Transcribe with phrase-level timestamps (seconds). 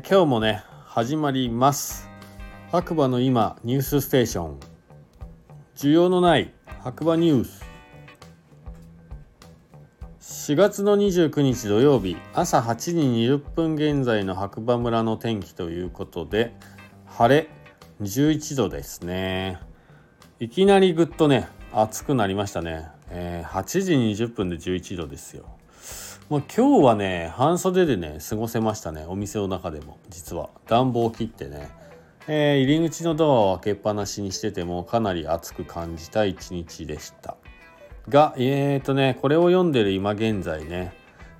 [0.00, 2.08] ー、今日もね始まります。
[2.72, 4.60] 白馬の今ニュースステーション。
[5.76, 7.64] 需要のない白馬ニュース。
[10.52, 16.54] 4月の29日土曜日朝8時20分現在の白馬村の天気ということで
[17.06, 17.48] 晴れ
[18.00, 19.60] 11度ですね。
[20.38, 23.92] いきなりぐっとね暑くなりましたね、えー、8時
[24.24, 25.59] 20分で11度ですよ。
[26.30, 29.04] まあ、今日はね半袖でね過ごせましたね。
[29.04, 29.98] お店の中でも。
[30.10, 30.50] 実は。
[30.68, 31.68] 暖房を切ってね、
[32.28, 37.36] えー、入り口のドアを開けっぱなしにしててもかなり暑く感じた一日でした。
[38.08, 40.92] がえーとねこれを読んでる今現在ね、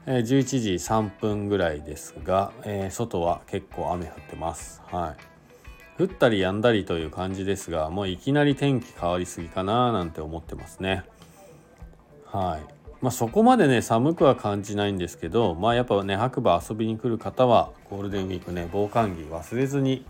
[0.07, 4.83] 11時3分ぐらいですが、えー、外は結構雨降ってます。
[4.87, 5.15] は
[6.01, 6.03] い。
[6.03, 11.05] 降ったり止んだりという感じですがもういきなり天気変わりすぎかななんて思ってますね。
[12.25, 12.80] はい。
[13.01, 20.05] まあ、そこまでね寒くは感じないんですけどまあやっぱね白馬遊びに来る方はゴールデンウィークね防寒着忘れずに、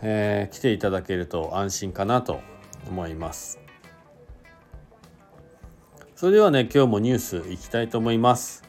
[0.00, 2.40] えー、来ていただけると安心かなと
[2.88, 3.60] 思います。
[6.16, 8.64] それではね今日もニュースいきたいと思います。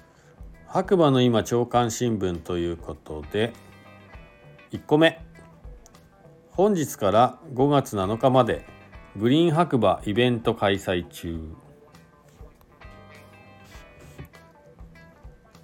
[0.67, 3.53] 白馬の今朝刊新聞ということで
[4.71, 5.19] 1個目。
[6.51, 8.65] 本日から5月7日まで
[9.15, 11.62] グリーン白馬イベント開催中。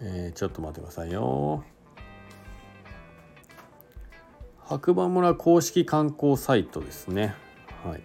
[0.02, 1.64] えー、ちょっと待ってくださいよ。
[4.58, 7.34] 白馬村公式観光サイトですね。
[7.84, 8.02] はい。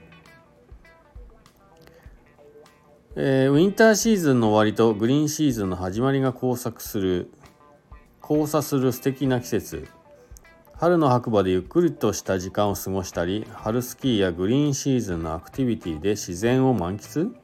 [3.16, 7.30] えー、ウィンターシーズンの終わりとグリーンシーズンの始まりが交錯する
[8.20, 9.86] 交差する素敵な季節。
[10.76, 17.43] 春の白馬でゆっくりとした時間を過ごしたり春スキーやグリーンシーズンのアクティビティで自然を満喫？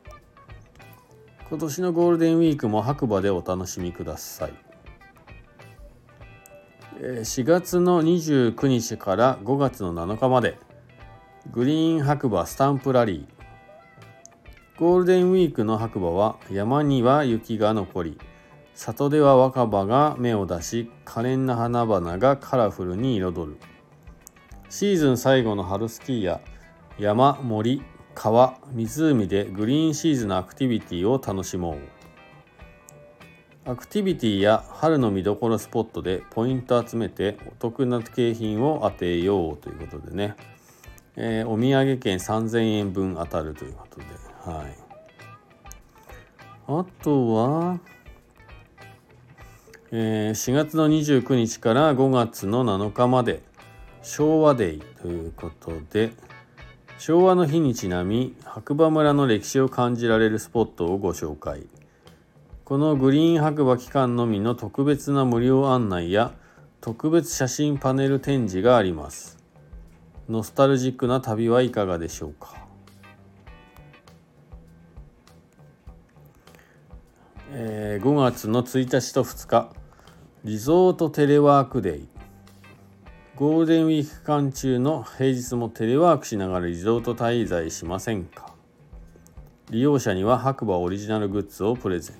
[1.50, 4.52] 今年のゴールデンウィークも白馬でお楽しみください。
[7.00, 10.58] 4月の29日から5月の7日まで
[11.50, 14.78] グリーン白馬スタンプラリー。
[14.78, 18.18] ゴールデンウィークの白馬は山には雪が残り
[18.76, 23.56] 里では若葉が芽を出し可憐な花々がカラフルに彩る。
[24.68, 26.40] シーズン最後の春スキーや
[26.96, 27.82] 山森
[28.22, 31.78] 川湖でグリーンシーズのアクティビティを楽しも
[33.64, 33.70] う。
[33.70, 40.36] アクティビティや春の見どころスポットでポイント集めてお得な景品を当てようということでね、
[41.16, 44.04] えー、お土産券3000円分当たるということで。
[44.44, 44.76] はい。
[46.66, 47.80] あとは、
[49.92, 53.40] えー、4月の29日から5月の7日まで
[54.02, 56.12] 昭和デイということで
[57.00, 61.62] 昭和の日にちなみ白馬村の歴史を感じられるスポットをご紹介。
[62.66, 66.34] このグリーン白馬期間のみの特別な無料案内や
[66.82, 69.38] 特別写真パネル展示があります。
[70.28, 72.54] ノスタルジックな旅はいかがでしょうか。
[77.52, 79.72] えー、5月の1日と2日
[80.44, 82.19] リゾートテレワークデイ。
[83.40, 88.52] ゴールデンウィーク期間中の平日もテレワークしながらリゾート滞在しませんか？
[89.70, 92.16] 利用者には白馬オリジナルグッズをプレゼン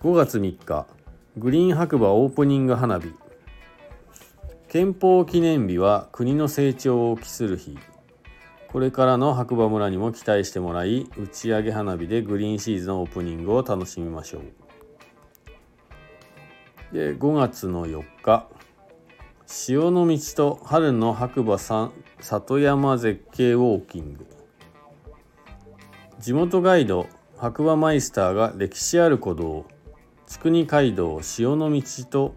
[0.00, 0.08] ト。
[0.08, 0.88] 5月3日
[1.36, 3.14] グリーン白馬オープニング花火。
[4.66, 7.78] 憲法記念日は国の成長を期する日。
[8.72, 14.42] これからの白馬村にも期待してもらい打ち上げ花火でグリーンシーズンオープニングを楽しみましょう。
[16.94, 18.46] で5月の4日
[19.46, 21.90] 潮の道と春の白馬山
[22.20, 24.24] 里山絶景ウォーキング。
[26.20, 29.66] 地元ガイド白馬マイスターが歴史ある古道
[30.28, 32.36] 筑二街道潮の道と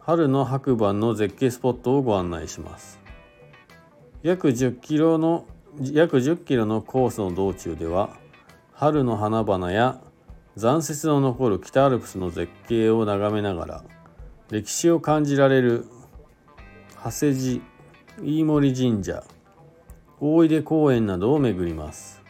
[0.00, 2.98] 春の白馬の絶景スポットをご案内します。
[4.24, 5.46] 約10キロの
[5.80, 8.10] 約10キロのコースの道中では
[8.72, 10.00] 春の花々や
[10.56, 13.84] 残雪の残る北アルプスの絶景を眺めながら
[14.50, 15.86] 歴史を感じられる
[17.02, 17.64] 長谷寺
[18.22, 19.24] 飯森神社
[20.20, 22.22] 大出公園などを巡ります。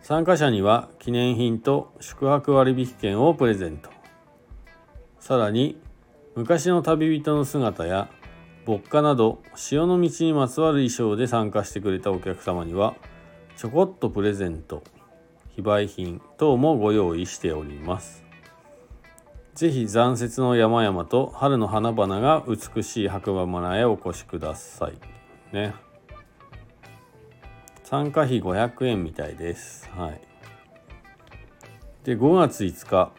[0.00, 3.90] 参加者には記念品と宿泊割引券をプレゼント。
[5.20, 5.78] さらに
[6.34, 8.08] 昔の旅人の姿や
[8.66, 12.94] 牧歌など潮の道にまつわる衣装で参加してくれたお客様には
[13.56, 14.82] ちょこっとプレゼント。
[15.58, 18.22] 非売品等もご用意しております
[19.56, 24.92] ぜひ残雪の山々と春の花々が美しい白馬村へお越しください。
[25.52, 25.74] ね。
[27.82, 29.90] 参加費500円みたいです。
[29.96, 30.20] はい。
[32.04, 33.10] で、5月5日、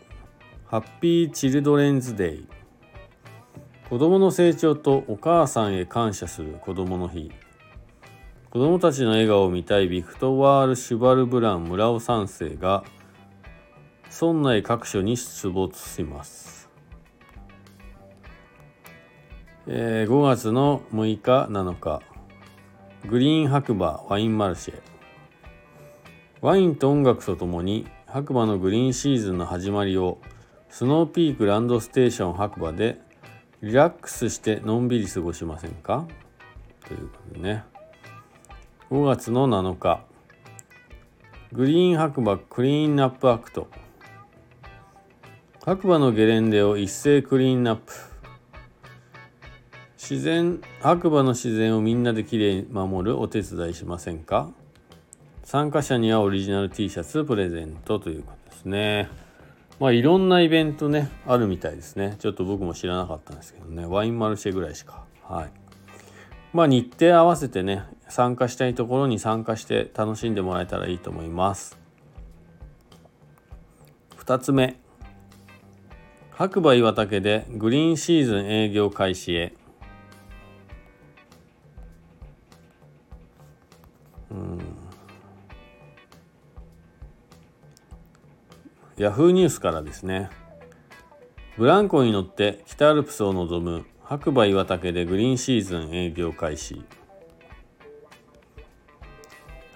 [0.68, 2.48] ハッピーチルドレンズデイ。
[3.90, 7.34] 子どもの成長とお母さんへ感謝する子どもの日
[8.52, 12.84] 子どもたちの笑顔を見たいビクトワール・シュバルブラン村尾三世が
[14.10, 16.68] 村内各所に出没します、
[19.68, 22.02] えー、5月の6日7日。
[23.08, 24.82] グリーン白馬ワインマルシェ。
[26.42, 30.18] ワインと音楽とともに白馬のグリーンシーズンの始まりを
[30.70, 33.00] スノーピークランドステーション白馬で
[33.62, 36.08] リラックスしてのんびり過ごしませんか？
[36.88, 37.64] ということでね。
[38.92, 40.02] 5月の7日。
[41.54, 43.68] グリーン白馬クリーンナップアクト。
[45.64, 47.94] 白馬のゲレンデを一斉クリーンナップ。
[49.96, 54.50] 自然白馬の自然をみんなできれいに守るお手伝いしませんか？
[55.44, 59.08] 参加者にはオリジナル T シャツプレゼントということですね。
[59.80, 62.16] まあいろんなイベントねあるみたいですね。
[62.18, 63.86] ちょっと僕も知らなかったんですけどね。
[63.86, 65.04] ワインマルシェぐらいしか。
[65.26, 65.52] はい。
[66.54, 71.78] まあ日程合わせてね参加したいところに参加して楽しんでもらえたらいいと思います。
[74.18, 74.80] 2つ目。
[76.32, 79.54] 白馬岩岳でグリーンシーズン営業開始へ。
[88.98, 90.30] ヤフーニュースからですね。
[91.58, 96.84] ブランコに乗って北アルプスを望む白馬岩岳でグリーンシーズン営業開始。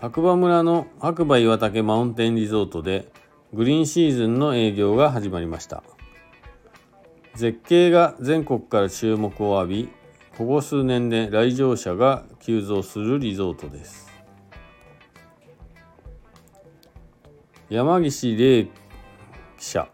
[0.04, 3.08] 白馬村の白馬岩岳マウンテンリゾートで
[3.54, 5.82] グリーンシーズンの営業が始まりました。
[7.36, 9.90] 絶景が全国から注目を浴び
[10.38, 14.12] ここ数年で来場者が急増するリゾートです。
[17.70, 18.72] 山岸玲記
[19.58, 19.88] 者。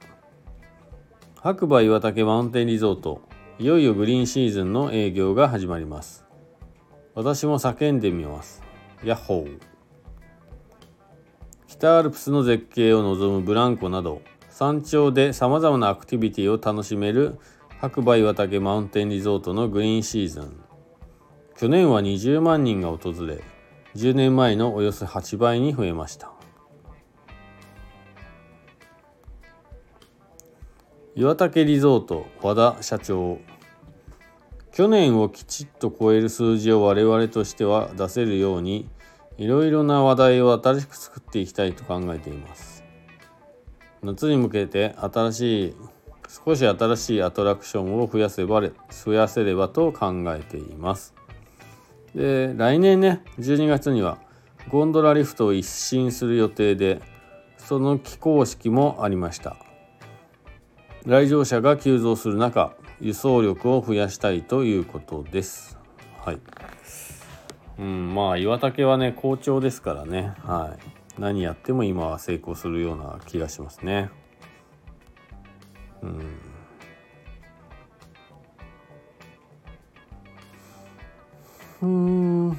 [1.36, 3.22] 白馬岩岳マウンテンリゾート
[3.60, 6.26] いよいよグリーンシーズンの営業が始まります。
[7.14, 8.64] 私も叫んでみます。
[9.04, 9.69] ヤッホー。
[11.80, 17.40] 北アルプスの絶景を望むブランコなど山頂でさまざまなアクティビティを楽しめる
[17.80, 20.62] 白馬岩岳マウンテンリゾートのグリーンシーズン。
[21.58, 23.42] 去年は20万人が訪れ
[23.96, 26.34] 10年前のおよそ8倍に増えました。
[31.16, 33.40] 岩竹リゾート和田社長。
[34.74, 38.90] 去年をきちっと超える数字を我々としては出せるように
[39.40, 42.84] いろいろな話題を新しく作っていきたいと考えています
[44.04, 45.76] 夏に向けて新しい
[46.46, 51.16] 少し新しいアトラクションを増やせば増やせればと考えています
[52.14, 54.18] で来年ね12月には
[54.68, 57.02] ゴンドラリフトを一新する予定で
[57.58, 59.56] その起工式もありました
[61.06, 65.78] 来場者が急増する中輸送力を増やしたいということです。
[66.20, 66.40] はい。
[67.80, 70.34] うん、まあ岩竹はね好調ですからね。
[70.44, 70.76] は
[71.18, 71.22] い。
[71.22, 74.10] 何やっても今は成功するような気がしますね。
[76.02, 76.40] うん。
[81.82, 82.52] うん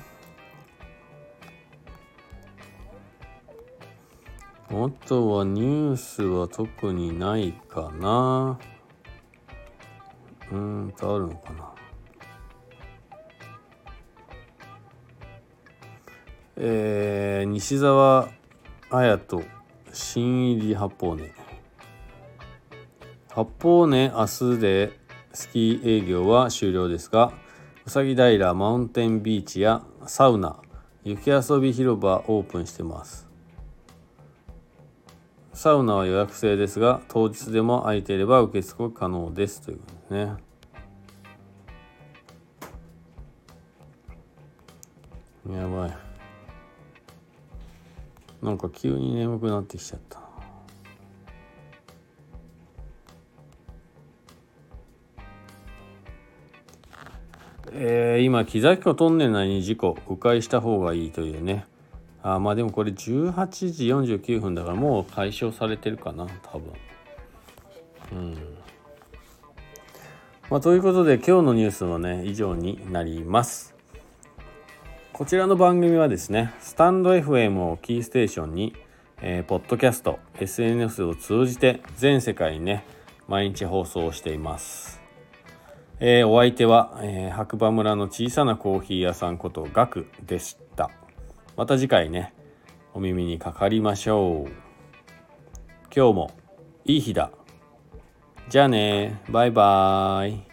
[4.71, 8.59] あとはニュースは特にないかな。
[10.51, 11.75] うんとあるのかな。
[16.63, 18.29] えー、西澤
[18.91, 19.43] 綾人
[19.95, 21.33] 新入り八方根
[23.31, 24.93] 八方根明日で
[25.33, 27.33] スキー営業は終了ですが
[27.87, 30.57] うさぎ平マウンテンビーチやサウナ
[31.03, 33.27] 雪遊び広場オープンしてます
[35.55, 40.51] サウナは予約制ですが当日でも空いていれば受付可能ですということですね。
[45.57, 46.10] やばい。
[48.43, 50.21] なんか急に眠くなってきちゃった。
[57.73, 61.67] えー、今木崎湖トンネル内に事故迂回した方がいいというね。
[62.23, 63.87] あまあでもこれ18時
[64.19, 66.73] 49分だからもう解消されてるかな多分。
[68.13, 68.37] うん。
[70.51, 73.80] まあということで今日のニュースはね以上になります。
[75.21, 78.75] こちらの番組はですねスタンド FM をキーステーションに
[79.21, 82.87] えー、ポッドキャスト SNS を通じて全世界にね
[83.29, 85.03] 毎日放送しています、
[85.99, 90.91] えー、お相手は、えー、白馬村の小さなコーヒー屋さんことガクでした。
[91.55, 92.33] また次回ね
[92.95, 94.51] お耳にかかりましょう。
[95.95, 96.31] 今日も
[96.87, 97.31] いい日だ。
[98.49, 100.50] じゃあねバイバーイ。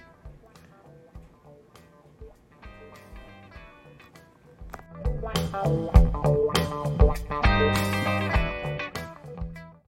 [5.65, 5.96] した。